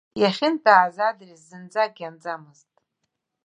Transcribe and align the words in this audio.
Иахьынтәааз 0.21 0.97
адрес 1.09 1.41
зынӡак 1.49 1.95
ианӡамызт. 2.01 2.71